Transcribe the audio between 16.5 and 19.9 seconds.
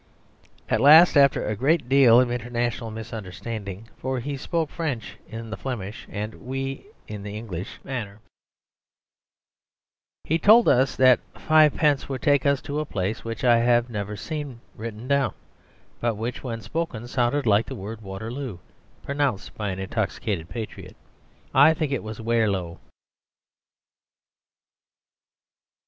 spoken sounded like the word "Waterloo" pronounced by an